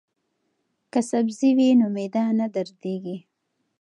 که 0.91 0.99
سبزی 1.09 1.49
وي 1.57 1.69
نو 1.79 1.87
معده 1.95 2.23
نه 2.39 2.47
دردیږي. 2.53 3.17